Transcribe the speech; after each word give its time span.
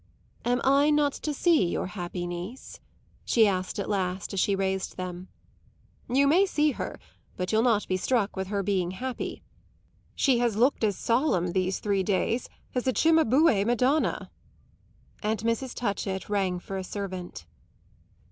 "Am 0.45 0.61
I 0.63 0.89
not 0.89 1.13
to 1.13 1.31
see 1.31 1.67
your 1.67 1.85
happy 1.85 2.25
niece?" 2.25 2.79
she 3.23 3.47
asked 3.47 3.77
at 3.77 3.87
last 3.87 4.33
as 4.33 4.39
she 4.39 4.55
raised 4.55 4.97
them. 4.97 5.27
"You 6.09 6.25
may 6.25 6.47
see 6.47 6.71
her; 6.71 6.97
but 7.37 7.51
you'll 7.51 7.61
not 7.61 7.87
be 7.87 7.97
struck 7.97 8.35
with 8.35 8.47
her 8.47 8.63
being 8.63 8.89
happy. 8.89 9.43
She 10.15 10.39
has 10.39 10.55
looked 10.55 10.83
as 10.83 10.95
solemn, 10.97 11.51
these 11.51 11.77
three 11.79 12.01
days, 12.01 12.49
as 12.73 12.87
a 12.87 12.93
Cimabue 12.93 13.63
Madonna!" 13.63 14.31
And 15.21 15.41
Mrs. 15.41 15.75
Touchett 15.75 16.29
rang 16.29 16.57
for 16.57 16.77
a 16.77 16.83
servant. 16.83 17.45